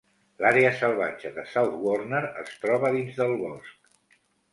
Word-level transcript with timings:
L"àrea 0.43 0.69
salvatge 0.77 1.31
de 1.35 1.43
South 1.51 1.75
Warner 1.87 2.21
es 2.45 2.57
troba 2.63 2.91
dins 2.97 3.21
del 3.21 3.35
bosc. 3.43 3.93